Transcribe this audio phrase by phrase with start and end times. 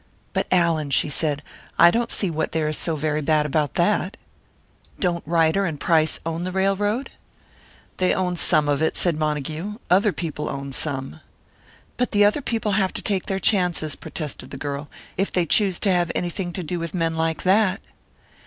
[0.33, 1.43] "But, Allan," she said,
[1.77, 4.17] "I don't see what there is so very bad about that.
[4.99, 7.11] Don't Ryder and Price own the railroad?"
[7.97, 9.75] "They own some of it," said Montague.
[9.91, 11.19] "Other people own some."
[11.97, 15.77] "But the other people have to take their chances," protested the girl; "if they choose
[15.81, 17.79] to have anything to do with men like that."